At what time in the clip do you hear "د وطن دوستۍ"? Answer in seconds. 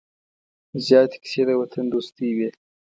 1.47-2.29